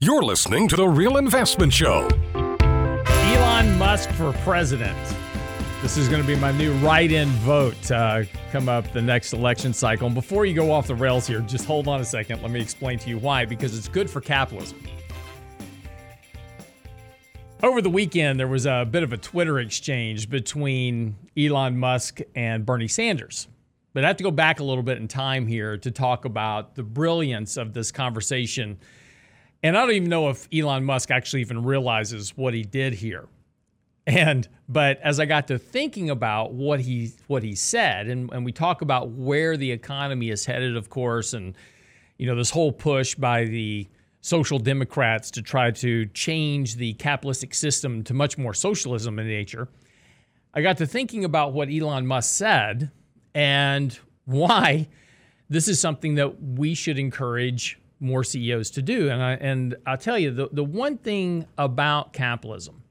[0.00, 2.06] You're listening to The Real Investment Show.
[2.32, 4.96] Elon Musk for president.
[5.82, 8.22] This is going to be my new write in vote uh,
[8.52, 10.06] come up the next election cycle.
[10.06, 12.42] And before you go off the rails here, just hold on a second.
[12.42, 14.80] Let me explain to you why, because it's good for capitalism.
[17.64, 22.64] Over the weekend, there was a bit of a Twitter exchange between Elon Musk and
[22.64, 23.48] Bernie Sanders.
[23.94, 26.76] But I have to go back a little bit in time here to talk about
[26.76, 28.78] the brilliance of this conversation
[29.62, 33.26] and I don't even know if Elon Musk actually even realizes what he did here.
[34.06, 38.44] And but as I got to thinking about what he what he said, and, and
[38.44, 41.54] we talk about where the economy is headed, of course, and
[42.16, 43.86] you know, this whole push by the
[44.20, 49.68] social democrats to try to change the capitalistic system to much more socialism in nature.
[50.54, 52.90] I got to thinking about what Elon Musk said
[53.34, 54.88] and why
[55.48, 59.10] this is something that we should encourage more CEOs to do.
[59.10, 62.82] And I and I'll tell you the, the one thing about capitalism,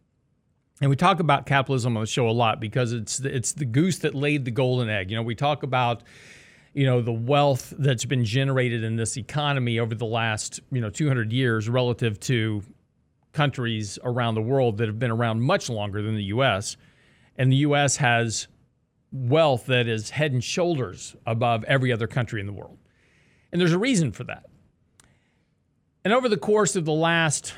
[0.82, 3.66] and we talk about capitalism on the show a lot because it's the, it's the
[3.66, 5.10] goose that laid the golden egg.
[5.10, 6.04] You know, we talk about
[6.74, 10.90] you know the wealth that's been generated in this economy over the last you know
[10.90, 12.64] 200 years relative to
[13.34, 16.78] countries around the world that have been around much longer than the US
[17.38, 18.48] and the US has
[19.12, 22.78] wealth that is head and shoulders above every other country in the world.
[23.52, 24.47] And there's a reason for that.
[26.08, 27.54] And over the course of the last,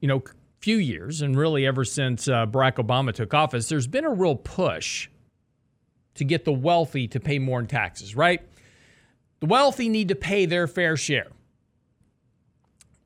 [0.00, 0.24] you know,
[0.58, 4.34] few years, and really ever since uh, Barack Obama took office, there's been a real
[4.34, 5.08] push
[6.16, 8.42] to get the wealthy to pay more in taxes, right?
[9.38, 11.28] The wealthy need to pay their fair share.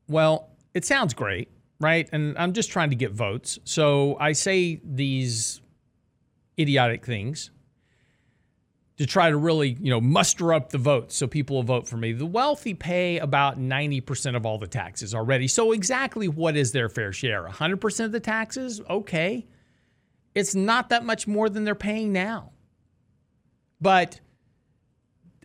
[0.09, 2.09] Well, it sounds great, right?
[2.11, 3.59] And I'm just trying to get votes.
[3.65, 5.61] So I say these
[6.59, 7.51] idiotic things
[8.99, 11.97] to try to really, you know, muster up the votes so people will vote for
[11.97, 12.13] me.
[12.13, 15.49] The wealthy pay about 90% of all the taxes already.
[15.49, 17.47] So exactly what is their fair share?
[17.47, 18.81] 100% of the taxes?
[18.89, 19.47] Okay.
[20.35, 22.53] It's not that much more than they're paying now.
[23.81, 24.21] But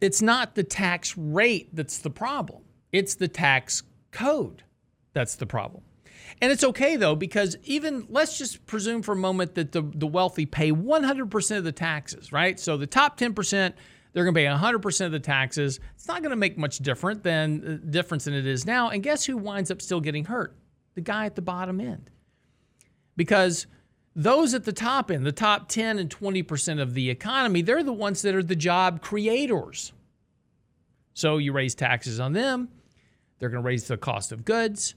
[0.02, 2.64] it's not the tax rate that's the problem.
[2.92, 4.64] It's the tax code
[5.14, 5.84] that's the problem.
[6.40, 10.08] And it's okay though, because even let's just presume for a moment that the, the
[10.08, 12.60] wealthy pay 100% of the taxes, right?
[12.60, 13.74] So the top 10%,
[14.14, 15.80] they're going to pay 100% of the taxes.
[15.96, 18.90] It's not going to make much different than uh, difference than it is now.
[18.90, 20.56] And guess who winds up still getting hurt?
[20.96, 22.10] The guy at the bottom end.
[23.16, 23.68] Because
[24.16, 27.94] those at the top end, the top 10 and 20% of the economy, they're the
[27.94, 29.94] ones that are the job creators.
[31.14, 32.70] So you raise taxes on them,
[33.40, 34.96] they're going to raise the cost of goods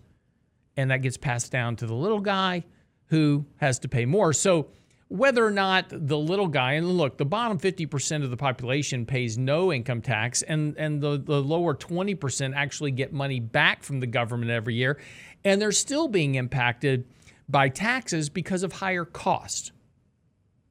[0.76, 2.64] and that gets passed down to the little guy
[3.06, 4.32] who has to pay more.
[4.32, 4.68] So
[5.08, 9.36] whether or not the little guy and look the bottom 50% of the population pays
[9.36, 14.06] no income tax and and the, the lower 20% actually get money back from the
[14.06, 14.98] government every year
[15.44, 17.06] and they're still being impacted
[17.48, 19.72] by taxes because of higher cost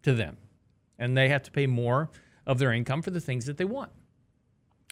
[0.02, 0.36] to them
[0.98, 2.10] and they have to pay more
[2.46, 3.92] of their income for the things that they want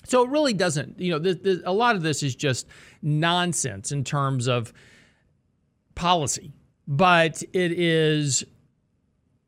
[0.05, 2.67] so it really doesn't you know this, this, a lot of this is just
[3.01, 4.71] nonsense in terms of
[6.01, 6.51] policy,
[6.87, 8.43] but it is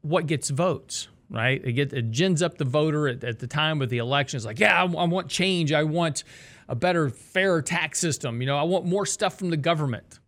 [0.01, 1.59] what gets votes, right?
[1.65, 4.37] It, get, it gins up the voter at, at the time of the election.
[4.37, 5.73] It's like, yeah, I, I want change.
[5.73, 6.23] I want
[6.69, 8.39] a better, fairer tax system.
[8.39, 10.19] You know, I want more stuff from the government.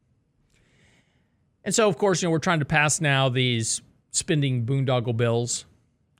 [1.64, 5.66] And so, of course, you know, we're trying to pass now these spending boondoggle bills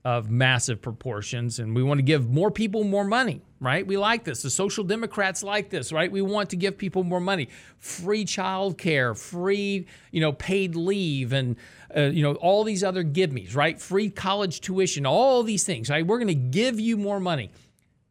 [0.06, 3.88] of massive proportions, and we want to give more people more money, right?
[3.88, 4.44] We like this.
[4.44, 6.12] The social democrats like this, right?
[6.12, 7.50] We want to give people more money,
[7.80, 11.56] free childcare free, you know, paid leave, and
[11.98, 13.82] uh, you know all these other give me's, right?
[13.82, 16.06] Free college tuition, all these things, right?
[16.06, 17.50] We're going to give you more money.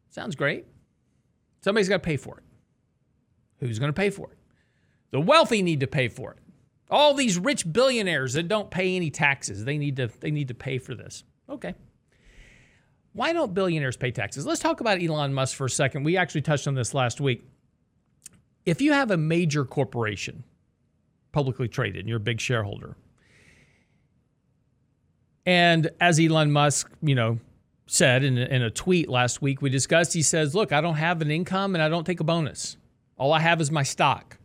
[0.09, 0.65] Sounds great.
[1.61, 2.43] Somebody's got to pay for it.
[3.61, 4.37] Who's going to pay for it?
[5.11, 6.39] The wealthy need to pay for it.
[6.89, 10.53] All these rich billionaires that don't pay any taxes, they need to they need to
[10.53, 11.23] pay for this.
[11.49, 11.75] Okay.
[13.13, 14.45] Why don't billionaires pay taxes?
[14.45, 16.03] Let's talk about Elon Musk for a second.
[16.03, 17.45] We actually touched on this last week.
[18.65, 20.43] If you have a major corporation,
[21.31, 22.97] publicly traded, and you're a big shareholder,
[25.45, 27.39] and as Elon Musk, you know,
[27.87, 30.95] said in a, in a tweet last week, we discussed, he says, Look, I don't
[30.95, 32.77] have an income and I don't take a bonus.
[33.17, 34.37] All I have is my stock.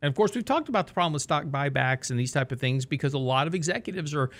[0.00, 2.60] And of course, we've talked about the problem with stock buybacks and these type of
[2.60, 4.30] things because a lot of executives are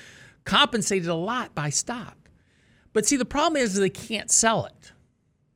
[0.44, 2.16] compensated a lot by stock.
[2.92, 4.92] But see, the problem is they can't sell it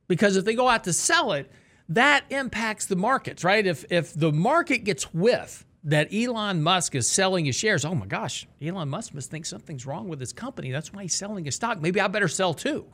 [0.07, 1.51] because if they go out to sell it,
[1.89, 3.65] that impacts the markets, right?
[3.65, 8.05] If if the market gets whiff that Elon Musk is selling his shares, oh my
[8.07, 10.71] gosh, Elon Musk must think something's wrong with his company.
[10.71, 11.79] That's why he's selling his stock.
[11.79, 12.85] Maybe I better sell too.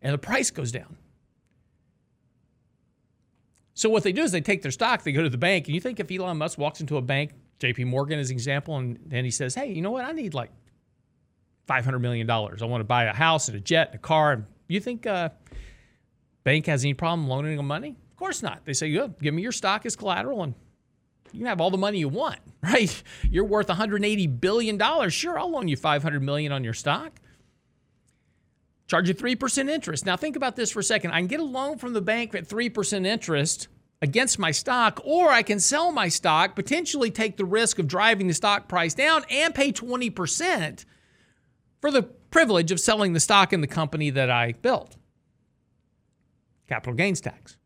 [0.00, 0.96] And the price goes down.
[3.74, 5.74] So what they do is they take their stock, they go to the bank, and
[5.74, 8.98] you think if Elon Musk walks into a bank, JP Morgan as an example, and
[9.04, 10.04] then he says, Hey, you know what?
[10.04, 10.50] I need like
[11.68, 12.28] $500 million.
[12.30, 14.32] I want to buy a house and a jet and a car.
[14.32, 15.30] And you think uh,
[16.44, 17.96] bank has any problem loaning them money?
[18.10, 18.64] Of course not.
[18.64, 20.54] They say, Good, give me your stock as collateral and
[21.32, 23.02] you can have all the money you want, right?
[23.30, 25.12] You're worth 180 billion dollars.
[25.12, 27.20] Sure, I'll loan you 500 million on your stock.
[28.86, 30.06] Charge you 3% interest.
[30.06, 31.10] Now think about this for a second.
[31.10, 33.66] I can get a loan from the bank at 3% interest
[34.00, 38.28] against my stock, or I can sell my stock, potentially take the risk of driving
[38.28, 40.84] the stock price down and pay 20%
[41.86, 44.96] for the privilege of selling the stock in the company that I built.
[46.68, 47.56] Capital gains tax.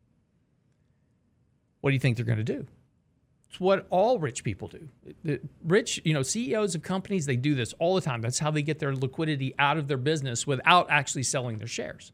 [1.79, 2.67] What do you think they're going to do?
[3.49, 4.89] It's what all rich people do.
[5.23, 8.21] The rich, you know, CEOs of companies, they do this all the time.
[8.21, 12.11] That's how they get their liquidity out of their business without actually selling their shares.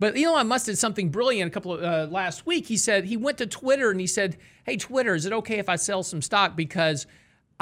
[0.00, 2.66] But Elon Musk did something brilliant a couple of uh, last week.
[2.66, 5.68] He said he went to Twitter and he said, "Hey Twitter, is it okay if
[5.68, 7.06] I sell some stock because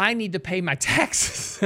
[0.01, 1.63] I need to pay my taxes?"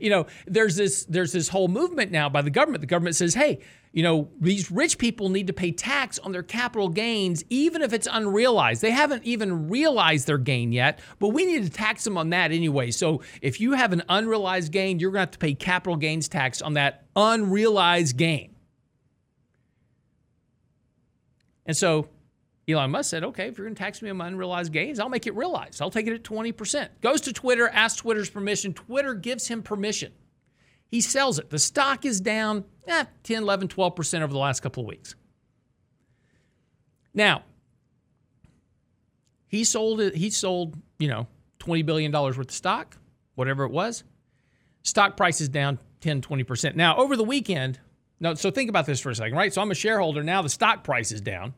[0.00, 2.80] you know, there's this there's this whole movement now by the government.
[2.80, 3.60] The government says, "Hey,
[3.94, 7.92] you know, these rich people need to pay tax on their capital gains, even if
[7.92, 8.82] it's unrealized.
[8.82, 12.50] They haven't even realized their gain yet, but we need to tax them on that
[12.50, 12.90] anyway.
[12.90, 16.28] So if you have an unrealized gain, you're going to have to pay capital gains
[16.28, 18.56] tax on that unrealized gain.
[21.66, 22.08] And so
[22.68, 25.10] Elon Musk said, okay, if you're going to tax me on my unrealized gains, I'll
[25.10, 25.82] make it realized.
[25.82, 26.88] I'll take it at 20%.
[27.02, 28.72] Goes to Twitter, asks Twitter's permission.
[28.72, 30.12] Twitter gives him permission.
[30.90, 31.50] He sells it.
[31.50, 35.14] The stock is down eh, 10, 11, 12% over the last couple of weeks.
[37.12, 37.42] Now,
[39.48, 41.26] he sold it, he sold, you know,
[41.60, 42.96] $20 billion worth of stock,
[43.34, 44.04] whatever it was.
[44.82, 46.76] Stock price is down 10, 20%.
[46.76, 47.78] Now, over the weekend,
[48.20, 49.52] now, so think about this for a second, right?
[49.52, 50.22] So I'm a shareholder.
[50.22, 51.54] Now the stock price is down,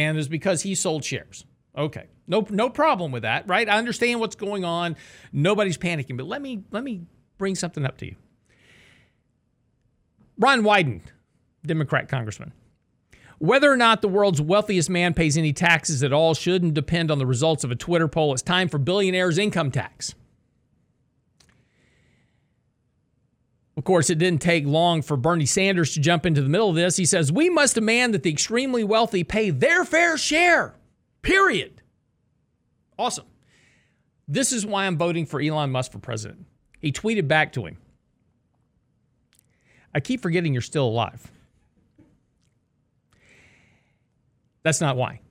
[0.00, 1.44] and it's because he sold shares.
[1.76, 2.06] Okay.
[2.26, 3.68] No, no problem with that, right?
[3.68, 4.96] I understand what's going on.
[5.32, 7.02] Nobody's panicking, but let me let me
[7.38, 8.16] bring something up to you.
[10.38, 11.02] Ron Wyden,
[11.64, 12.52] Democrat congressman.
[13.38, 17.18] Whether or not the world's wealthiest man pays any taxes at all shouldn't depend on
[17.18, 18.32] the results of a Twitter poll.
[18.32, 20.14] It's time for billionaires' income tax.
[23.80, 26.74] Of course, it didn't take long for Bernie Sanders to jump into the middle of
[26.74, 26.98] this.
[26.98, 30.74] He says, We must demand that the extremely wealthy pay their fair share,
[31.22, 31.80] period.
[32.98, 33.24] Awesome.
[34.28, 36.44] This is why I'm voting for Elon Musk for president.
[36.78, 37.78] He tweeted back to him
[39.94, 41.30] I keep forgetting you're still alive.
[44.62, 45.22] That's not why.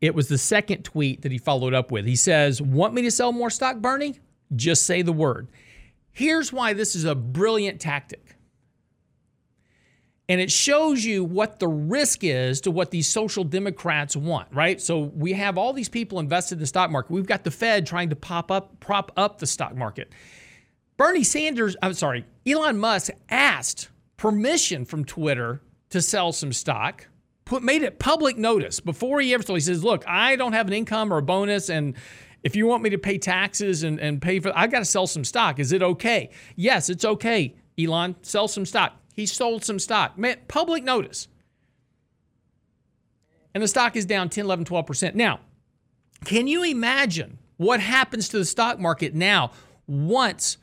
[0.00, 2.06] It was the second tweet that he followed up with.
[2.06, 4.20] He says, Want me to sell more stock, Bernie?
[4.54, 5.48] Just say the word.
[6.20, 8.36] Here's why this is a brilliant tactic.
[10.28, 14.78] And it shows you what the risk is to what these social democrats want, right?
[14.82, 17.10] So we have all these people invested in the stock market.
[17.10, 20.12] We've got the Fed trying to pop up, prop up the stock market.
[20.98, 23.88] Bernie Sanders, I'm sorry, Elon Musk asked
[24.18, 27.08] permission from Twitter to sell some stock,
[27.46, 29.56] put made it public notice before he ever told.
[29.56, 31.94] He says, "Look, I don't have an income or a bonus, and
[32.42, 35.06] if you want me to pay taxes and, and pay for, I got to sell
[35.06, 35.58] some stock.
[35.58, 36.30] Is it okay?
[36.56, 37.54] Yes, it's okay.
[37.78, 38.96] Elon, sell some stock.
[39.14, 40.18] He sold some stock.
[40.18, 41.28] Man, public notice.
[43.54, 45.14] And the stock is down 10, 11, 12%.
[45.14, 45.40] Now,
[46.24, 49.50] can you imagine what happens to the stock market now
[49.86, 50.56] once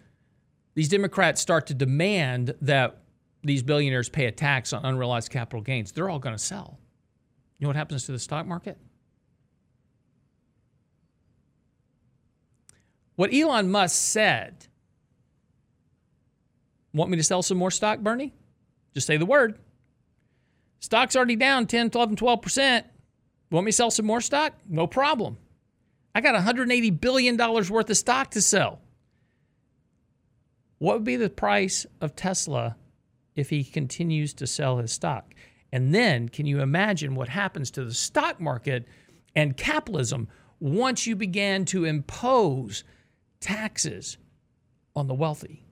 [0.74, 3.02] these Democrats start to demand that
[3.44, 5.92] these billionaires pay a tax on unrealized capital gains?
[5.92, 6.80] They're all going to sell.
[7.60, 8.78] You know what happens to the stock market?
[13.18, 14.68] What Elon Musk said,
[16.94, 18.32] want me to sell some more stock, Bernie?
[18.94, 19.58] Just say the word.
[20.80, 22.84] Stock's already down 10, 11, 12%.
[23.50, 24.54] Want me to sell some more stock?
[24.70, 25.38] No problem.
[26.14, 28.82] I got $180 billion worth of stock to sell.
[30.78, 32.76] What would be the price of Tesla
[33.36, 35.34] if he continues to sell his stock?
[35.72, 38.86] And then, can you imagine what happens to the stock market
[39.36, 40.28] and capitalism
[40.60, 42.84] once you began to impose
[43.40, 44.18] taxes
[44.96, 45.64] on the wealthy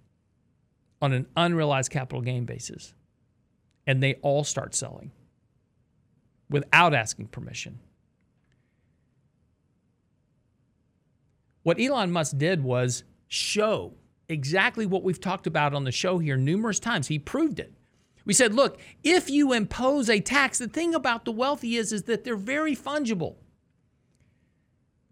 [1.01, 2.93] on an unrealized capital gain basis?
[3.87, 5.11] And they all start selling
[6.49, 7.79] without asking permission.
[11.63, 13.93] What Elon Musk did was show
[14.29, 17.07] exactly what we've talked about on the show here numerous times.
[17.07, 17.73] He proved it.
[18.25, 22.03] We said, look, if you impose a tax, the thing about the wealthy is, is
[22.03, 23.35] that they're very fungible.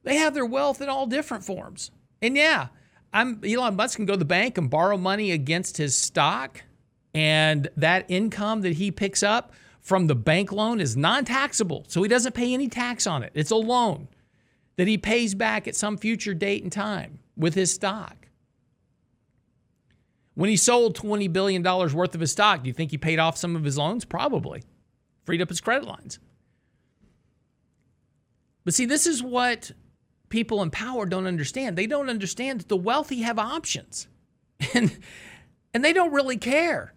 [0.04, 1.92] They have their wealth in all different forms.
[2.24, 2.70] And yeah,
[3.12, 6.64] I'm Elon Musk can go to the bank and borrow money against his stock,
[7.14, 9.52] and that income that he picks up
[9.82, 11.84] from the bank loan is non taxable.
[11.90, 13.34] So he doesn't pay any tax on it.
[13.36, 14.08] It's a loan
[14.78, 18.30] that he pays back at some future date and time with his stock.
[20.36, 23.38] When he sold $20 billion worth of his stock, do you think he paid off
[23.38, 24.06] some of his loans?
[24.06, 24.64] Probably.
[25.26, 26.20] Freed up his credit lines.
[28.64, 29.74] But see, this is what
[30.34, 31.78] people in power don't understand.
[31.78, 34.08] They don't understand that the wealthy have options.
[34.74, 34.98] And
[35.74, 36.94] and they don't really care.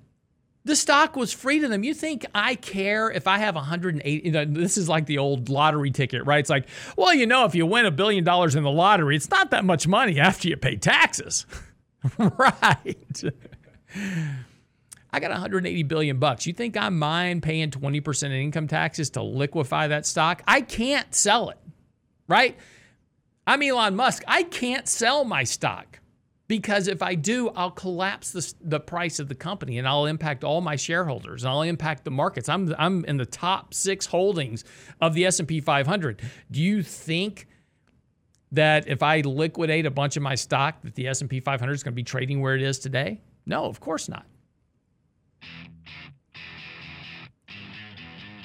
[0.64, 1.82] The stock was free to them.
[1.82, 4.22] You think I care if I have 180?
[4.24, 6.38] You know, this is like the old lottery ticket, right?
[6.38, 9.30] It's like, well, you know, if you win a billion dollars in the lottery, it's
[9.30, 11.46] not that much money after you pay taxes,
[12.18, 13.24] right?
[15.12, 16.46] I got 180 billion bucks.
[16.46, 20.42] You think I mind paying 20% in income taxes to liquefy that stock?
[20.46, 21.58] I can't sell it,
[22.28, 22.56] right?
[23.48, 24.24] I'm Elon Musk.
[24.26, 26.00] I can't sell my stock
[26.48, 30.42] because if I do, I'll collapse the, the price of the company and I'll impact
[30.42, 32.48] all my shareholders and I'll impact the markets.
[32.48, 34.64] I'm, I'm in the top six holdings
[35.00, 36.22] of the S&P 500.
[36.50, 37.46] Do you think
[38.50, 41.92] that if I liquidate a bunch of my stock that the S&P 500 is going
[41.92, 43.20] to be trading where it is today?
[43.46, 44.26] No, of course not.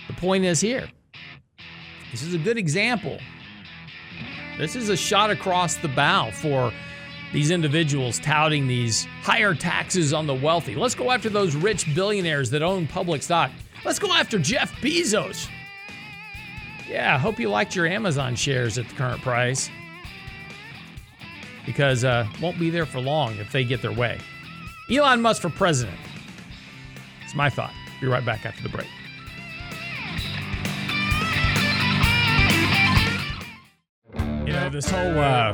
[0.08, 0.88] The point is here.
[2.12, 3.18] This is a good example.
[4.62, 6.72] This is a shot across the bow for
[7.34, 10.76] these individuals touting these higher taxes on the wealthy.
[10.76, 13.50] Let's go after those rich billionaires that own public stock.
[13.84, 15.50] Let's go after Jeff Bezos.
[16.88, 19.72] Yeah, I hope you liked your Amazon shares at the current price
[21.66, 24.20] because uh, won't be there for long if they get their way.
[24.92, 25.98] Elon Musk for president.
[27.24, 27.74] It's my thought.
[28.00, 28.88] Be right back after the break.
[34.72, 35.54] This whole uh,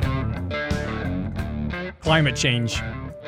[2.00, 2.80] climate change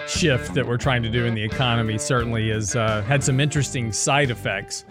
[0.06, 3.92] shift that we're trying to do in the economy certainly has uh, had some interesting
[3.92, 4.84] side effects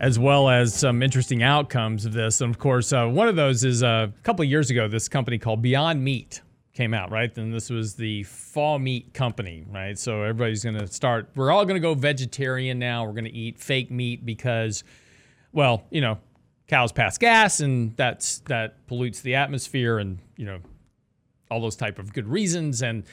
[0.00, 2.40] as well as some interesting outcomes of this.
[2.40, 5.08] And of course, uh, one of those is uh, a couple of years ago, this
[5.08, 6.40] company called Beyond Meat
[6.72, 7.36] came out, right?
[7.36, 9.98] And this was the fall meat company, right?
[9.98, 13.04] So everybody's going to start, we're all going to go vegetarian now.
[13.04, 14.84] We're going to eat fake meat because,
[15.52, 16.18] well, you know,
[16.68, 20.60] cows pass gas and that's that pollutes the atmosphere and, you know,
[21.50, 22.82] all those type of good reasons.
[22.82, 23.04] And,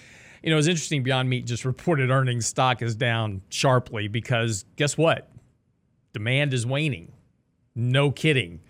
[0.43, 1.03] you know, it's interesting.
[1.03, 5.29] Beyond Meat just reported earnings stock is down sharply because guess what?
[6.13, 7.13] Demand is waning.
[7.75, 8.61] No kidding.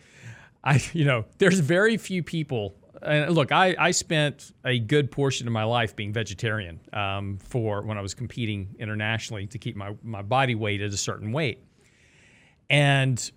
[0.63, 5.47] I, you know, there's very few people and look, I, I spent a good portion
[5.47, 9.95] of my life being vegetarian um, for when I was competing internationally to keep my,
[10.01, 11.63] my body weight at a certain weight.
[12.69, 13.31] And,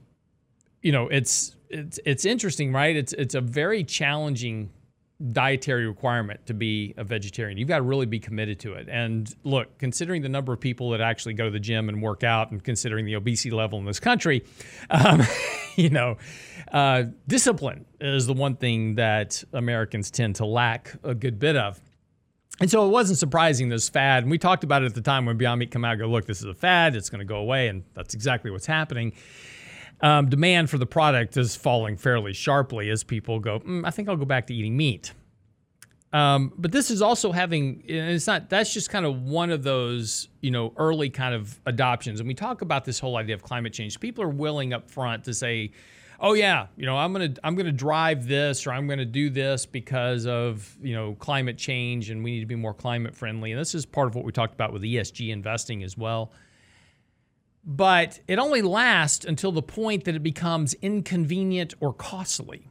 [0.82, 2.96] you know, it's, it's, it's interesting, right?
[2.96, 4.70] It's, it's a very challenging
[5.32, 7.58] dietary requirement to be a vegetarian.
[7.58, 8.88] You've got to really be committed to it.
[8.88, 12.22] And look, considering the number of people that actually go to the gym and work
[12.22, 14.44] out, and considering the obesity level in this country,
[14.90, 15.22] um,
[15.76, 16.18] you know,
[16.72, 21.80] uh, discipline is the one thing that Americans tend to lack a good bit of.
[22.60, 24.24] And so it wasn't surprising this fad.
[24.24, 25.98] And we talked about it at the time when Beyond Meat came out.
[25.98, 26.96] Go look, this is a fad.
[26.96, 29.12] It's going to go away, and that's exactly what's happening.
[30.00, 33.58] Um, demand for the product is falling fairly sharply as people go.
[33.60, 35.12] Mm, I think I'll go back to eating meat.
[36.12, 40.28] Um, but this is also having, it's not, that's just kind of one of those,
[40.40, 42.20] you know, early kind of adoptions.
[42.20, 43.98] And we talk about this whole idea of climate change.
[44.00, 45.72] People are willing up front to say,
[46.20, 49.66] oh yeah, you know, I'm gonna I'm gonna drive this or I'm gonna do this
[49.66, 53.52] because of you know climate change and we need to be more climate friendly.
[53.52, 56.32] And this is part of what we talked about with ESG investing as well.
[57.70, 62.66] But it only lasts until the point that it becomes inconvenient or costly.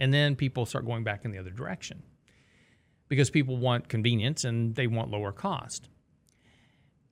[0.00, 2.02] And then people start going back in the other direction
[3.08, 5.88] because people want convenience and they want lower cost.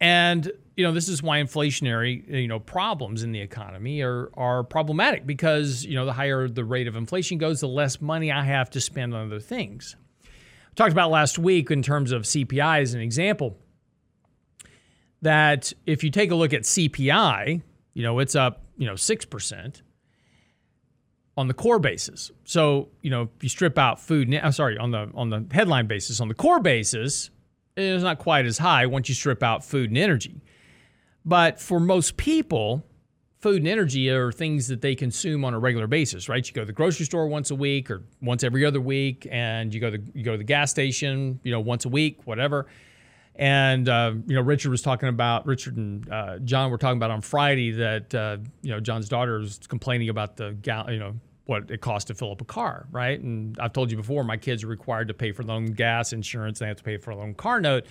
[0.01, 4.65] And you know this is why inflationary you know problems in the economy are are
[4.65, 8.43] problematic because you know the higher the rate of inflation goes, the less money I
[8.43, 9.95] have to spend on other things.
[10.25, 13.59] We talked about last week in terms of CPI as an example
[15.23, 17.63] that if you take a look at CPI,
[17.95, 19.83] you know it's up you know six percent
[21.37, 22.31] on the core basis.
[22.45, 25.87] So you know if you strip out food, I'm sorry on the on the headline
[25.87, 27.31] basis on the core basis
[27.77, 30.43] it's not quite as high once you strip out food and energy.
[31.25, 32.85] But for most people,
[33.41, 36.47] food and energy are things that they consume on a regular basis, right?
[36.47, 39.73] You go to the grocery store once a week or once every other week, and
[39.73, 42.67] you go to you go to the gas station, you know, once a week, whatever.
[43.35, 47.11] And uh, you know, Richard was talking about Richard and uh, John were talking about
[47.11, 51.15] on Friday that uh, you know John's daughter was complaining about the gal, you know,
[51.47, 53.19] what it costs to fill up a car, right?
[53.19, 56.13] And I've told you before, my kids are required to pay for their own gas
[56.13, 56.59] insurance.
[56.59, 57.87] They have to pay for their own car note.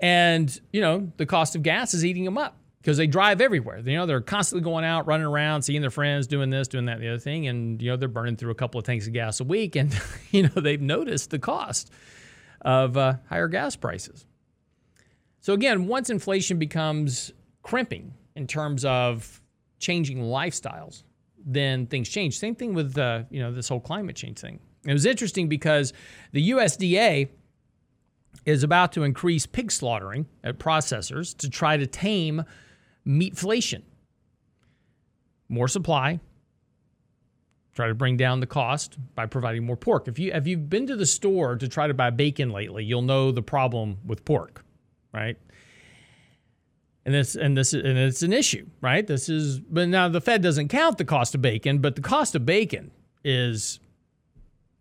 [0.00, 2.56] And, you know, the cost of gas is eating them up.
[2.82, 3.78] because they drive everywhere.
[3.78, 6.98] You know, they're constantly going out, running around, seeing their friends, doing this, doing that,
[6.98, 9.38] the other thing, and you know they're burning through a couple of tanks of gas
[9.38, 9.96] a week, and
[10.32, 11.92] you know they've noticed the cost
[12.62, 14.26] of uh, higher gas prices.
[15.42, 17.32] So again, once inflation becomes
[17.62, 19.42] crimping in terms of
[19.80, 21.02] changing lifestyles,
[21.44, 22.38] then things change.
[22.38, 24.60] Same thing with uh, you know this whole climate change thing.
[24.86, 25.92] It was interesting because
[26.30, 27.28] the USDA
[28.46, 32.44] is about to increase pig slaughtering at processors to try to tame
[33.04, 33.82] meatflation.
[35.48, 36.20] More supply,
[37.74, 40.06] try to bring down the cost by providing more pork.
[40.06, 43.02] If you have you been to the store to try to buy bacon lately, you'll
[43.02, 44.64] know the problem with pork,
[45.12, 45.36] right?
[47.04, 49.06] And this and this and it's an issue, right?
[49.06, 52.34] This is but now the Fed doesn't count the cost of bacon, but the cost
[52.34, 52.92] of bacon
[53.24, 53.80] is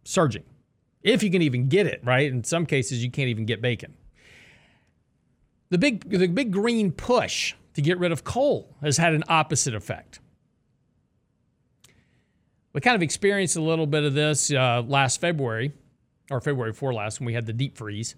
[0.03, 0.43] surging.
[1.01, 2.31] If you can even get it, right?
[2.31, 3.95] In some cases you can't even get bacon.
[5.69, 9.73] The big the big green push to get rid of coal has had an opposite
[9.73, 10.19] effect.
[12.73, 15.73] We kind of experienced a little bit of this uh, last February,
[16.29, 18.15] or February 4 last, when we had the deep freeze.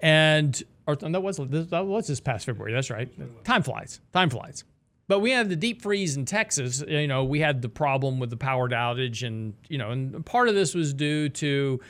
[0.00, 3.08] And, or that was, that was this past February, that's right.
[3.44, 4.64] Time flies, time flies.
[5.08, 6.84] But we had the deep freeze in Texas.
[6.86, 10.48] You know, we had the problem with the power outage, and, you know, and part
[10.48, 11.80] of this was due to,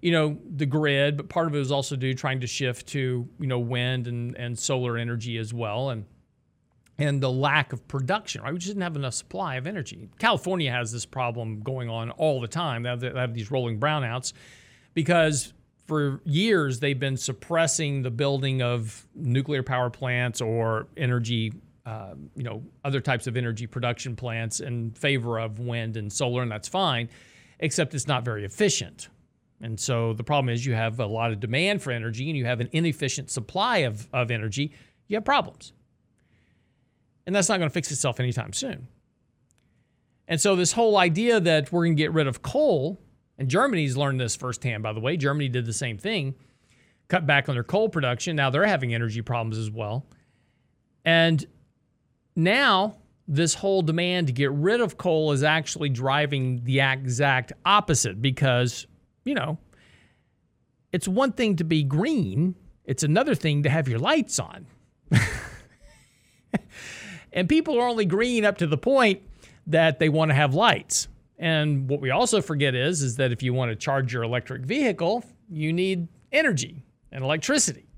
[0.00, 3.28] you know, the grid, but part of it was also due trying to shift to,
[3.38, 5.90] you know, wind and, and solar energy as well.
[5.90, 6.06] And
[6.98, 8.52] and the lack of production, right?
[8.52, 10.08] We just didn't have enough supply of energy.
[10.18, 12.82] California has this problem going on all the time.
[12.82, 14.34] They have, they have these rolling brownouts
[14.94, 15.52] because
[15.86, 21.52] for years they've been suppressing the building of nuclear power plants or energy,
[21.84, 26.42] uh, you know, other types of energy production plants in favor of wind and solar,
[26.42, 27.08] and that's fine,
[27.58, 29.08] except it's not very efficient.
[29.60, 32.44] And so the problem is you have a lot of demand for energy and you
[32.44, 34.72] have an inefficient supply of, of energy,
[35.06, 35.72] you have problems.
[37.26, 38.88] And that's not going to fix itself anytime soon.
[40.26, 43.00] And so this whole idea that we're going to get rid of coal,
[43.42, 45.16] and Germany's learned this firsthand, by the way.
[45.16, 46.36] Germany did the same thing,
[47.08, 48.36] cut back on their coal production.
[48.36, 50.06] Now they're having energy problems as well.
[51.04, 51.44] And
[52.36, 58.22] now this whole demand to get rid of coal is actually driving the exact opposite
[58.22, 58.86] because
[59.24, 59.58] you know,
[60.92, 64.66] it's one thing to be green, it's another thing to have your lights on.
[67.32, 69.20] and people are only green up to the point
[69.66, 71.08] that they want to have lights.
[71.42, 74.62] And what we also forget is is that if you want to charge your electric
[74.62, 77.88] vehicle, you need energy and electricity.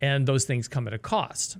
[0.00, 1.58] And those things come at a cost.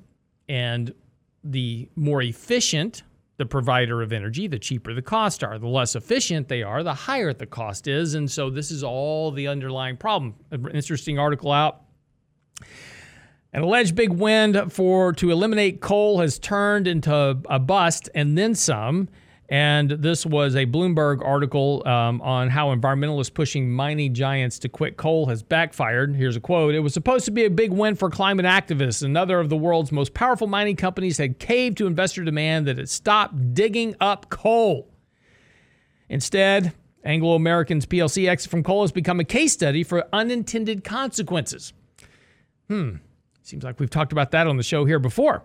[0.48, 0.94] And
[1.42, 3.02] the more efficient
[3.38, 5.58] the provider of energy, the cheaper the costs are.
[5.58, 8.14] The less efficient they are, the higher the cost is.
[8.14, 10.36] And so this is all the underlying problem.
[10.52, 11.82] An interesting article out.
[13.52, 18.54] An alleged big win for to eliminate coal has turned into a bust and then
[18.54, 19.08] some.
[19.50, 24.98] And this was a Bloomberg article um, on how environmentalists pushing mining giants to quit
[24.98, 26.14] coal has backfired.
[26.14, 29.02] Here's a quote It was supposed to be a big win for climate activists.
[29.02, 32.90] Another of the world's most powerful mining companies had caved to investor demand that it
[32.90, 34.90] stop digging up coal.
[36.10, 41.72] Instead, Anglo American's PLC exit from coal has become a case study for unintended consequences.
[42.68, 42.96] Hmm.
[43.42, 45.42] Seems like we've talked about that on the show here before.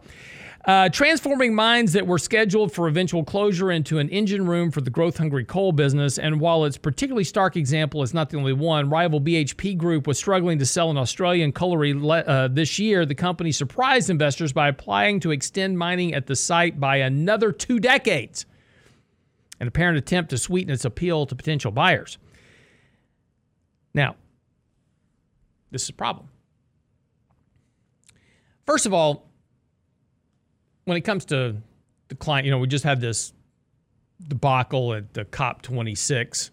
[0.65, 4.89] Uh, transforming mines that were scheduled for eventual closure into an engine room for the
[4.89, 6.17] growth hungry coal business.
[6.17, 10.17] And while its particularly stark example is not the only one, rival BHP Group was
[10.17, 13.05] struggling to sell an Australian colliery le- uh, this year.
[13.05, 17.81] The company surprised investors by applying to extend mining at the site by another two
[17.81, 18.45] decades,
[19.59, 22.17] an apparent attempt to sweeten its appeal to potential buyers.
[23.93, 24.15] Now,
[25.71, 26.29] this is a problem.
[28.65, 29.29] First of all,
[30.85, 31.57] when it comes to
[32.07, 33.33] the client, you know, we just had this
[34.27, 36.51] debacle at the COP26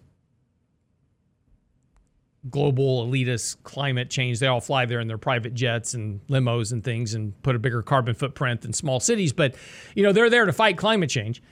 [2.48, 4.38] global elitist climate change.
[4.38, 7.58] They all fly there in their private jets and limos and things and put a
[7.58, 9.32] bigger carbon footprint than small cities.
[9.32, 9.54] But,
[9.94, 11.42] you know, they're there to fight climate change.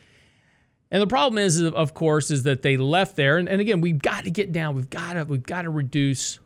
[0.90, 3.36] And the problem is, of course, is that they left there.
[3.36, 4.74] And, and again, we've got to get down.
[4.74, 6.38] We've got to, we've got to reduce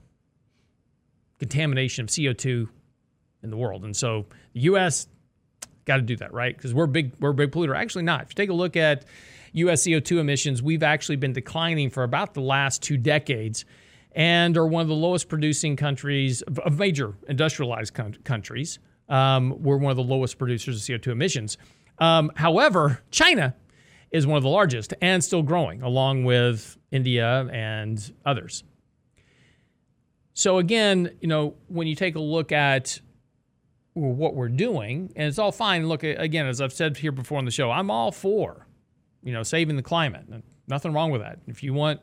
[1.38, 2.68] contamination of CO2
[3.45, 3.85] in the world.
[3.85, 5.07] And so the U.S.
[5.85, 6.57] Got to do that, right?
[6.57, 7.77] Because we're big, we're a big polluter.
[7.77, 8.23] Actually, not.
[8.23, 9.05] If you take a look at
[9.53, 9.83] U.S.
[9.83, 13.64] CO2 emissions, we've actually been declining for about the last two decades,
[14.12, 18.79] and are one of the lowest producing countries of major industrialized countries.
[19.09, 21.59] Um, we're one of the lowest producers of CO2 emissions.
[21.99, 23.55] Um, however, China
[24.11, 28.64] is one of the largest and still growing, along with India and others.
[30.35, 33.01] So again, you know, when you take a look at
[33.94, 35.87] what we're doing, and it's all fine.
[35.87, 38.66] Look, again, as I've said here before on the show, I'm all for,
[39.22, 40.24] you know, saving the climate.
[40.66, 41.40] Nothing wrong with that.
[41.46, 42.00] If you want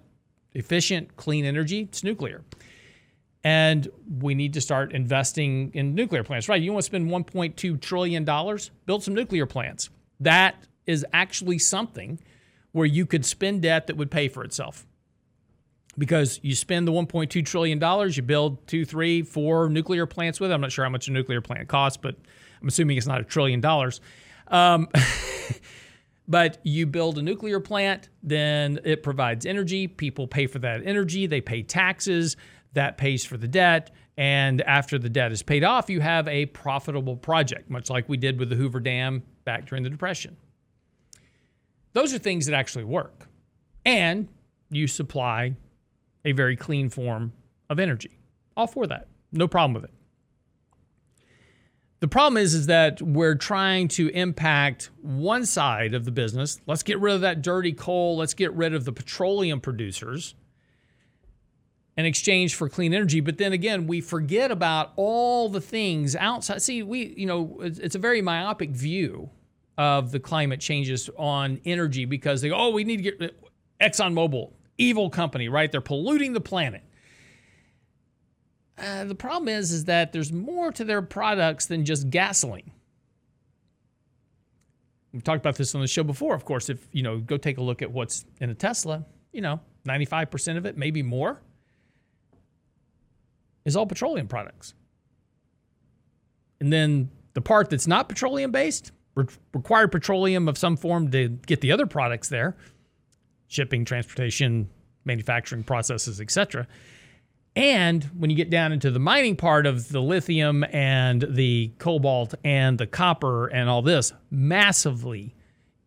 [0.54, 2.44] efficient, clean energy, it's nuclear.
[3.44, 3.88] And
[4.20, 6.62] we need to start investing in nuclear plants, right?
[6.62, 8.24] You want to spend $1.2 trillion?
[8.86, 9.90] Build some nuclear plants.
[10.20, 12.20] That is actually something
[12.74, 14.86] where you could spend debt that would pay for itself.
[16.00, 20.54] Because you spend the $1.2 trillion, you build two, three, four nuclear plants with it.
[20.54, 22.16] I'm not sure how much a nuclear plant costs, but
[22.62, 24.02] I'm assuming it's not a trillion dollars.
[24.48, 24.88] Um,
[26.28, 29.88] but you build a nuclear plant, then it provides energy.
[29.88, 32.38] People pay for that energy, they pay taxes
[32.74, 33.92] that pays for the debt.
[34.18, 38.18] And after the debt is paid off, you have a profitable project, much like we
[38.18, 40.36] did with the Hoover Dam back during the Depression.
[41.94, 43.28] Those are things that actually work.
[43.86, 44.28] And
[44.70, 45.56] you supply
[46.26, 47.34] a very clean form
[47.70, 48.18] of energy.
[48.58, 49.08] All for that.
[49.32, 49.94] No problem with it.
[52.00, 56.62] The problem is, is that we're trying to impact one side of the business.
[56.66, 58.18] Let's get rid of that dirty coal.
[58.18, 60.36] Let's get rid of the petroleum producers
[61.98, 63.20] in exchange for clean energy.
[63.20, 66.62] But then again, we forget about all the things outside.
[66.62, 69.30] See, we, you know, it's a very myopic view
[69.78, 73.28] of the climate changes on energy because they go, oh, we need to get uh,
[73.82, 75.72] ExxonMobil, evil company, right?
[75.72, 76.84] They're polluting the planet.
[78.78, 82.72] Uh, the problem is, is that there's more to their products than just gasoline.
[85.12, 86.34] We've talked about this on the show before.
[86.34, 89.06] Of course, if you know, go take a look at what's in a Tesla.
[89.34, 91.42] You know, 95% of it, maybe more,
[93.66, 94.74] is all petroleum products.
[96.60, 101.30] And then the part that's not petroleum based re- required petroleum of some form to
[101.30, 102.56] get the other products there
[103.50, 104.70] shipping, transportation,
[105.04, 106.66] manufacturing processes, etc.
[107.56, 112.36] And when you get down into the mining part of the lithium and the cobalt
[112.46, 115.36] and the copper and all this, massively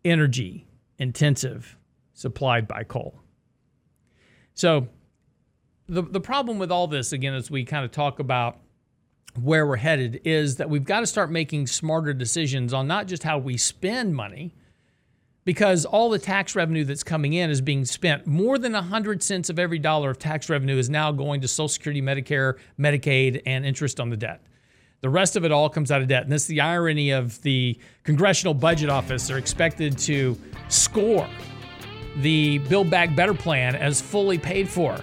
[0.05, 0.67] energy
[0.99, 1.79] intensive
[2.13, 3.19] supplied by coal.
[4.55, 4.89] So
[5.89, 8.59] the, the problem with all this, again, as we kind of talk about
[9.41, 13.23] where we're headed, is that we've got to start making smarter decisions on not just
[13.23, 14.55] how we spend money,
[15.45, 18.27] because all the tax revenue that's coming in is being spent.
[18.27, 21.69] More than 100 cents of every dollar of tax revenue is now going to Social
[21.69, 24.41] Security, Medicare, Medicaid, and interest on the debt.
[25.01, 26.23] The rest of it all comes out of debt.
[26.23, 29.27] And this is the irony of the Congressional Budget Office.
[29.27, 31.29] They're expected to score
[32.19, 34.97] the Build Back Better plan as fully paid for.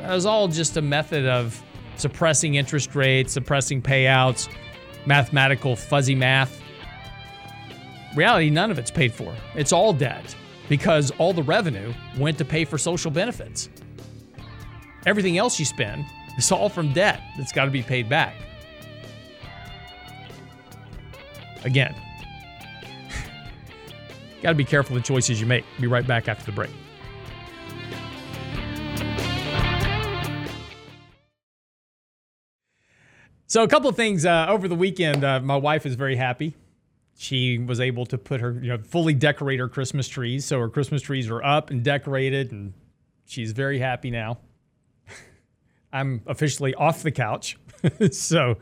[0.00, 1.62] That was all just a method of
[1.96, 4.48] suppressing interest rates, suppressing payouts,
[5.06, 6.60] mathematical fuzzy math.
[8.16, 9.34] Reality, none of it's paid for.
[9.54, 10.34] It's all debt
[10.70, 13.68] because all the revenue went to pay for social benefits.
[15.04, 16.06] Everything else you spend
[16.38, 18.34] is all from debt that's got to be paid back.
[21.64, 21.94] Again,
[24.42, 25.66] got to be careful the choices you make.
[25.78, 26.70] Be right back after the break.
[33.46, 35.22] So a couple of things uh, over the weekend.
[35.22, 36.54] Uh, my wife is very happy.
[37.16, 40.44] She was able to put her, you know, fully decorate her Christmas trees.
[40.44, 42.74] So her Christmas trees are up and decorated, and
[43.24, 44.38] she's very happy now.
[45.92, 47.56] I'm officially off the couch.
[48.10, 48.58] so,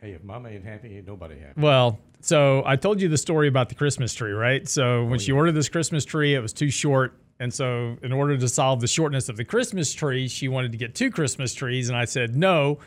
[0.00, 1.60] hey, if mama ain't happy, ain't nobody happy.
[1.60, 4.66] Well, so I told you the story about the Christmas tree, right?
[4.66, 7.12] So oh, when oh, she ordered this Christmas tree, it was too short.
[7.38, 10.78] And so, in order to solve the shortness of the Christmas tree, she wanted to
[10.78, 11.90] get two Christmas trees.
[11.90, 12.78] And I said, no,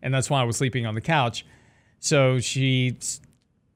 [0.00, 1.44] and that's why I was sleeping on the couch.
[2.00, 2.96] So she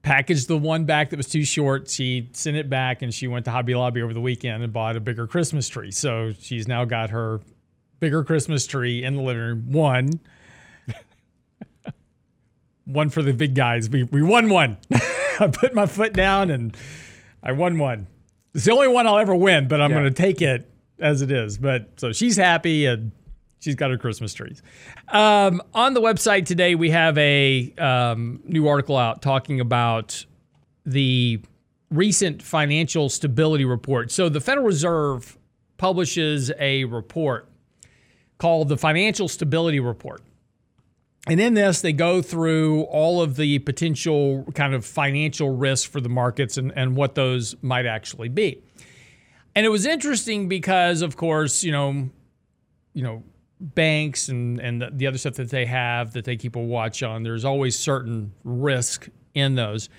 [0.03, 1.89] packaged the one back that was too short.
[1.89, 4.95] She sent it back, and she went to Hobby Lobby over the weekend and bought
[4.95, 5.91] a bigger Christmas tree.
[5.91, 7.41] So she's now got her
[7.99, 9.71] bigger Christmas tree in the living room.
[9.71, 10.19] One.
[12.85, 13.89] one for the big guys.
[13.89, 14.77] We we won one.
[15.39, 16.77] I put my foot down and
[17.41, 18.07] I won one.
[18.53, 20.01] It's the only one I'll ever win, but I'm yeah.
[20.01, 21.57] going to take it as it is.
[21.57, 23.11] But so she's happy and
[23.63, 24.61] She's got her Christmas trees.
[25.07, 30.25] Um, on the website today, we have a um, new article out talking about
[30.85, 31.39] the
[31.89, 34.11] recent financial stability report.
[34.11, 35.37] So, the Federal Reserve
[35.77, 37.47] publishes a report
[38.37, 40.21] called the Financial Stability Report.
[41.27, 46.01] And in this, they go through all of the potential kind of financial risks for
[46.01, 48.61] the markets and, and what those might actually be.
[49.55, 52.09] And it was interesting because, of course, you know,
[52.93, 53.23] you know,
[53.63, 57.23] banks and, and the other stuff that they have that they keep a watch on,
[57.23, 59.89] there's always certain risk in those.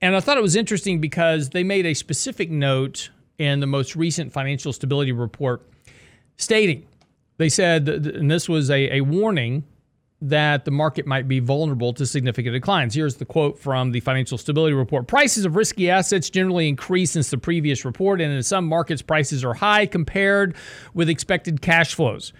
[0.00, 3.96] And I thought it was interesting because they made a specific note in the most
[3.96, 5.68] recent financial stability report
[6.36, 6.86] stating
[7.36, 9.64] they said, and this was a, a warning
[10.20, 12.94] that the market might be vulnerable to significant declines.
[12.94, 17.30] Here's the quote from the Financial Stability Report Prices of risky assets generally increase since
[17.30, 20.54] the previous report, and in some markets, prices are high compared
[20.94, 22.32] with expected cash flows.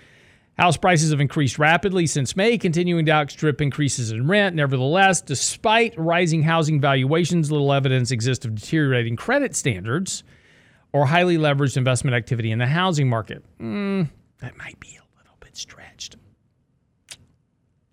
[0.56, 4.54] House prices have increased rapidly since May, continuing to outstrip increases in rent.
[4.54, 10.22] Nevertheless, despite rising housing valuations, little evidence exists of deteriorating credit standards
[10.92, 13.42] or highly leveraged investment activity in the housing market.
[13.58, 16.16] Mm, that might be a little bit stretched.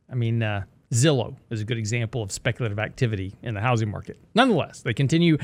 [0.08, 4.19] I mean, uh, Zillow is a good example of speculative activity in the housing market.
[4.36, 5.38] Nonetheless, they continue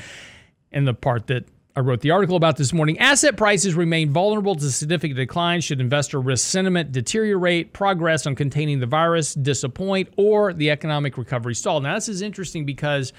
[0.72, 1.46] in the part that
[1.78, 2.98] I wrote the article about this morning.
[2.98, 8.80] Asset prices remain vulnerable to significant decline should investor risk sentiment deteriorate, progress on containing
[8.80, 11.80] the virus disappoint, or the economic recovery stall.
[11.80, 13.14] Now, this is interesting because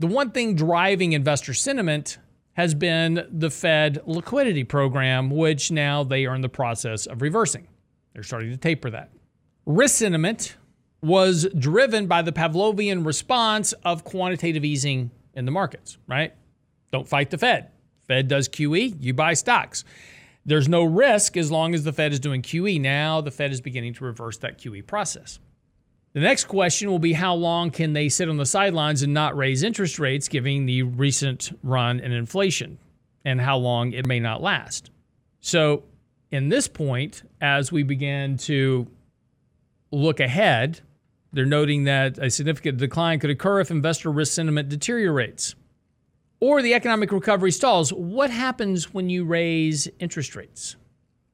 [0.00, 2.18] the one thing driving investor sentiment
[2.54, 7.68] has been the Fed liquidity program, which now they are in the process of reversing.
[8.14, 9.12] They're starting to taper that.
[9.64, 10.56] Risk sentiment
[11.02, 16.34] was driven by the Pavlovian response of quantitative easing in the markets, right?
[16.90, 17.70] Don't fight the Fed.
[18.06, 19.84] Fed does QE, you buy stocks.
[20.46, 22.80] There's no risk as long as the Fed is doing QE.
[22.80, 25.38] Now the Fed is beginning to reverse that QE process.
[26.14, 29.36] The next question will be how long can they sit on the sidelines and not
[29.36, 32.78] raise interest rates given the recent run in inflation
[33.24, 34.90] and how long it may not last.
[35.40, 35.84] So,
[36.30, 38.86] in this point, as we begin to
[39.90, 40.80] look ahead,
[41.32, 45.54] they're noting that a significant decline could occur if investor risk sentiment deteriorates
[46.40, 50.76] or the economic recovery stalls, what happens when you raise interest rates?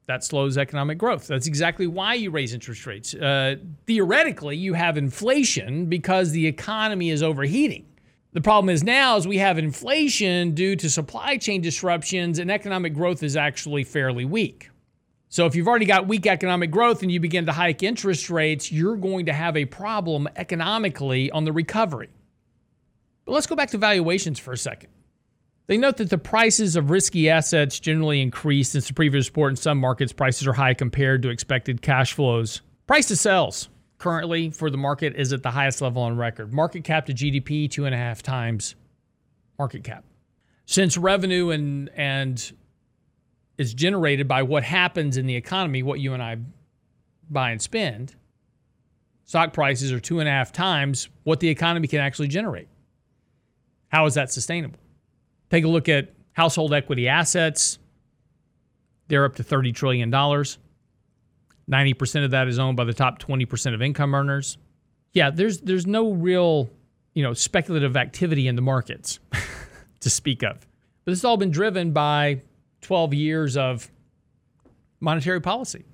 [0.07, 1.27] That slows economic growth.
[1.27, 3.15] That's exactly why you raise interest rates.
[3.15, 3.55] Uh,
[3.87, 7.87] theoretically, you have inflation because the economy is overheating.
[8.33, 12.93] The problem is now is we have inflation due to supply chain disruptions and economic
[12.93, 14.69] growth is actually fairly weak.
[15.29, 18.71] So if you've already got weak economic growth and you begin to hike interest rates,
[18.71, 22.09] you're going to have a problem economically on the recovery.
[23.25, 24.89] But let's go back to valuations for a second.
[25.67, 29.51] They note that the prices of risky assets generally increase since the previous report.
[29.51, 32.61] In some markets, prices are high compared to expected cash flows.
[32.85, 36.53] Price to sales currently for the market is at the highest level on record.
[36.53, 38.75] Market cap to GDP, two and a half times
[39.57, 40.03] market cap.
[40.67, 42.51] Since revenue and and
[43.57, 46.37] is generated by what happens in the economy, what you and I
[47.29, 48.13] buy and spend,
[49.23, 52.67] stock prices are two and a half times what the economy can actually generate.
[53.89, 54.79] How is that sustainable?
[55.49, 57.79] Take a look at household equity assets.
[59.07, 60.11] They're up to $30 trillion.
[60.11, 64.57] 90% of that is owned by the top 20% of income earners.
[65.13, 66.69] Yeah, there's there's no real,
[67.13, 69.19] you know, speculative activity in the markets
[70.01, 70.67] to speak of.
[71.05, 72.41] But this has all been driven by
[72.81, 73.89] 12 years of
[74.99, 75.85] monetary policy.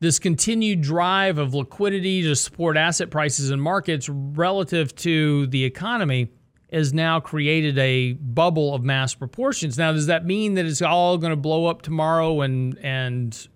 [0.00, 6.28] This continued drive of liquidity to support asset prices and markets relative to the economy
[6.72, 9.78] has now created a bubble of mass proportions.
[9.78, 13.48] Now, does that mean that it's all going to blow up tomorrow and and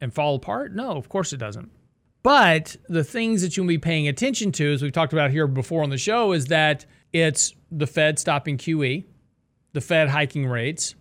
[0.00, 0.74] and fall apart?
[0.74, 1.70] No, of course it doesn't.
[2.22, 5.82] But the things that you'll be paying attention to, as we've talked about here before
[5.82, 9.04] on the show, is that it's the Fed stopping QE,
[9.72, 10.94] the Fed hiking rates,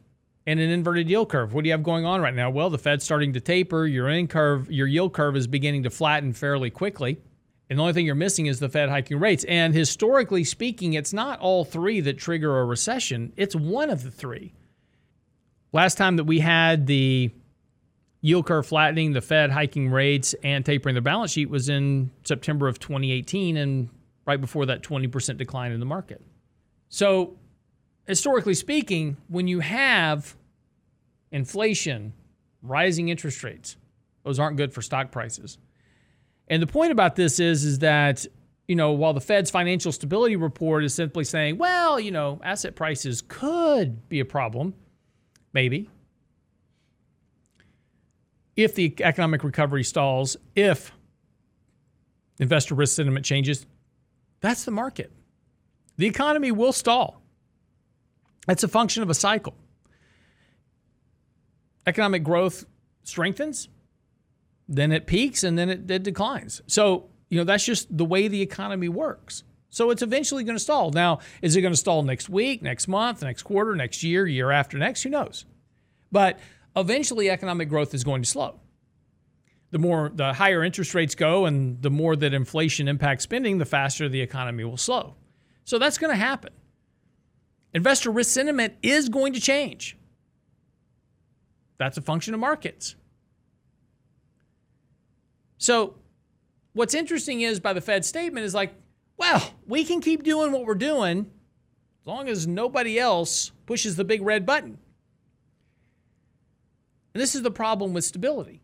[0.45, 1.53] and an inverted yield curve.
[1.53, 2.49] What do you have going on right now?
[2.49, 3.86] Well, the Fed's starting to taper.
[3.86, 7.19] Your in curve, your yield curve is beginning to flatten fairly quickly.
[7.69, 9.43] And the only thing you're missing is the Fed hiking rates.
[9.45, 14.12] And historically speaking, it's not all three that trigger a recession, it's one of the
[14.12, 14.53] three.
[15.73, 17.32] Last time that we had the
[18.21, 22.67] yield curve flattening, the Fed hiking rates, and tapering the balance sheet was in September
[22.67, 23.89] of 2018 and
[24.25, 26.21] right before that 20% decline in the market.
[26.89, 27.38] So,
[28.06, 30.36] historically speaking, when you have
[31.32, 32.13] inflation,
[32.62, 33.77] rising interest rates,
[34.23, 35.58] those aren't good for stock prices.
[36.47, 38.25] And the point about this is, is that,
[38.67, 42.75] you know, while the Fed's financial stability report is simply saying, well, you know, asset
[42.75, 44.73] prices could be a problem,
[45.53, 45.89] maybe.
[48.55, 50.91] If the economic recovery stalls, if
[52.39, 53.65] investor risk sentiment changes,
[54.39, 55.12] that's the market.
[55.97, 57.21] The economy will stall.
[58.47, 59.55] That's a function of a cycle.
[61.86, 62.65] Economic growth
[63.03, 63.69] strengthens,
[64.67, 66.62] then it peaks and then it, it declines.
[66.67, 69.43] So, you know, that's just the way the economy works.
[69.69, 70.91] So it's eventually going to stall.
[70.91, 74.51] Now, is it going to stall next week, next month, next quarter, next year, year
[74.51, 75.03] after next?
[75.03, 75.45] Who knows?
[76.12, 76.39] But
[76.75, 78.60] eventually economic growth is going to slow.
[79.71, 83.65] The more the higher interest rates go and the more that inflation impacts spending, the
[83.65, 85.15] faster the economy will slow.
[85.65, 86.53] So that's going to happen.
[87.73, 89.97] Investor risk sentiment is going to change.
[91.77, 92.95] That's a function of markets.
[95.57, 95.95] So
[96.73, 98.73] what's interesting is by the Fed statement is like,
[99.17, 101.31] well, we can keep doing what we're doing
[102.01, 104.77] as long as nobody else pushes the big red button.
[107.13, 108.61] And this is the problem with stability.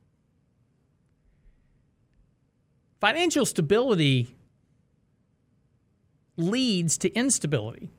[3.01, 4.35] Financial stability
[6.37, 7.89] leads to instability.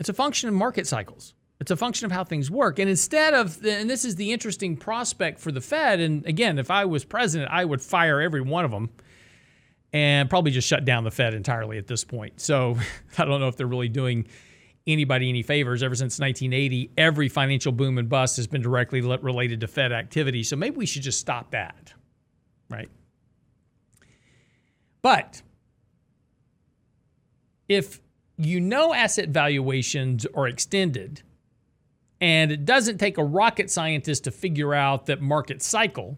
[0.00, 1.34] It's a function of market cycles.
[1.62, 2.80] It's a function of how things work.
[2.80, 6.00] And instead of, and this is the interesting prospect for the Fed.
[6.00, 8.90] And again, if I was president, I would fire every one of them
[9.92, 12.40] and probably just shut down the Fed entirely at this point.
[12.40, 12.76] So
[13.18, 14.26] I don't know if they're really doing
[14.88, 15.84] anybody any favors.
[15.84, 20.42] Ever since 1980, every financial boom and bust has been directly related to Fed activity.
[20.42, 21.92] So maybe we should just stop that,
[22.70, 22.90] right?
[25.00, 25.42] But
[27.68, 28.00] if
[28.36, 31.22] you know asset valuations are extended,
[32.22, 36.16] and it doesn't take a rocket scientist to figure out that market cycle,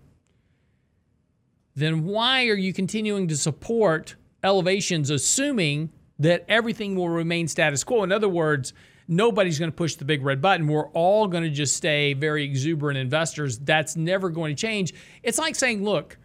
[1.75, 4.15] then why are you continuing to support
[4.45, 8.03] elevations assuming that everything will remain status quo?
[8.03, 8.75] In other words,
[9.09, 10.69] nobody's going to push the big red button.
[10.69, 13.59] We're all going to just stay very exuberant investors.
[13.59, 14.93] That's never going to change.
[15.23, 16.19] It's like saying, look,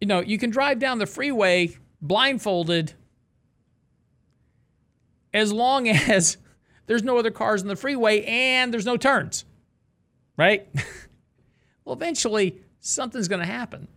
[0.00, 2.94] you know, you can drive down the freeway blindfolded
[5.34, 6.36] as long as
[6.86, 9.44] there's no other cars in the freeway and there's no turns,
[10.36, 10.68] right?
[11.84, 13.88] well, eventually something's going to happen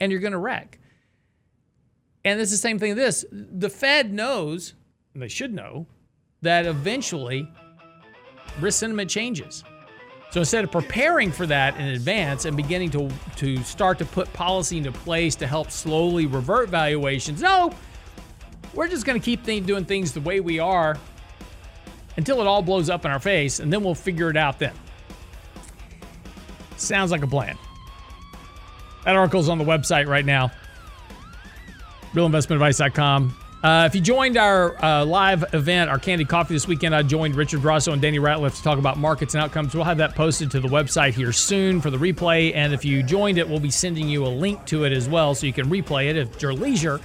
[0.00, 0.78] and you're going to wreck.
[2.24, 3.24] And it's the same thing as this.
[3.30, 4.74] The Fed knows,
[5.14, 5.86] and they should know,
[6.40, 7.48] that eventually
[8.60, 9.64] risk sentiment changes.
[10.30, 14.32] So instead of preparing for that in advance and beginning to, to start to put
[14.32, 17.72] policy into place to help slowly revert valuations, no,
[18.72, 20.98] we're just going to keep doing things the way we are
[22.16, 24.72] until it all blows up in our face, and then we'll figure it out then.
[26.76, 27.56] Sounds like a plan.
[29.04, 30.50] That article's on the website right now,
[32.12, 33.36] realinvestmentadvice.com.
[33.62, 37.36] Uh, if you joined our uh, live event, our Candid Coffee this weekend, I joined
[37.36, 39.72] Richard Rosso and Danny Ratliff to talk about markets and outcomes.
[39.72, 42.52] We'll have that posted to the website here soon for the replay.
[42.56, 45.36] And if you joined it, we'll be sending you a link to it as well
[45.36, 47.00] so you can replay it at your leisure.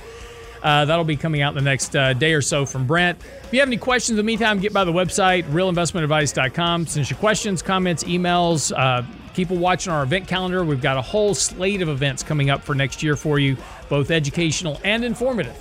[0.63, 3.19] Uh, that'll be coming out in the next uh, day or so from Brent.
[3.43, 6.87] If you have any questions in the meantime, get by the website, realinvestmentadvice.com.
[6.87, 8.73] Send your questions, comments, emails.
[8.75, 10.65] Uh, keep watching our event calendar.
[10.65, 13.55] We've got a whole slate of events coming up for next year for you,
[13.89, 15.55] both educational and informative.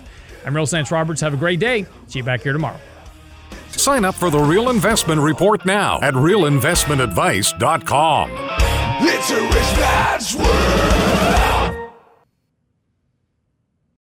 [0.44, 1.20] I'm Real Lance Roberts.
[1.20, 1.86] Have a great day.
[2.06, 2.78] See you back here tomorrow.
[3.70, 8.30] Sign up for the Real Investment Report now at realinvestmentadvice.com.
[8.98, 11.05] It's a rich man's world.